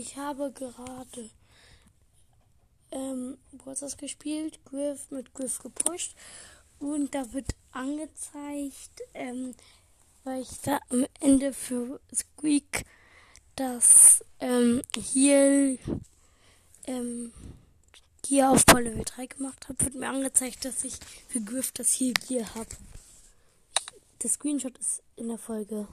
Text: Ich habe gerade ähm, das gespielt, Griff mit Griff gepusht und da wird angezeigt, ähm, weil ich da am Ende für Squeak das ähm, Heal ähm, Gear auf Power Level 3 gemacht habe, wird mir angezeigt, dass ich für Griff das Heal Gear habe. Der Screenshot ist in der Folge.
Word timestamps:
Ich 0.00 0.16
habe 0.16 0.52
gerade 0.52 1.28
ähm, 2.92 3.36
das 3.64 3.96
gespielt, 3.96 4.60
Griff 4.64 5.10
mit 5.10 5.34
Griff 5.34 5.58
gepusht 5.58 6.14
und 6.78 7.12
da 7.16 7.32
wird 7.32 7.56
angezeigt, 7.72 9.02
ähm, 9.12 9.56
weil 10.22 10.42
ich 10.42 10.60
da 10.60 10.78
am 10.90 11.04
Ende 11.18 11.52
für 11.52 11.98
Squeak 12.14 12.84
das 13.56 14.24
ähm, 14.38 14.82
Heal 14.94 15.80
ähm, 16.86 17.32
Gear 18.22 18.52
auf 18.52 18.66
Power 18.66 18.82
Level 18.82 19.04
3 19.04 19.26
gemacht 19.26 19.68
habe, 19.68 19.84
wird 19.84 19.96
mir 19.96 20.10
angezeigt, 20.10 20.64
dass 20.64 20.84
ich 20.84 20.94
für 21.26 21.40
Griff 21.40 21.72
das 21.72 21.98
Heal 21.98 22.14
Gear 22.28 22.54
habe. 22.54 22.70
Der 24.22 24.30
Screenshot 24.30 24.78
ist 24.78 25.02
in 25.16 25.26
der 25.26 25.38
Folge. 25.38 25.88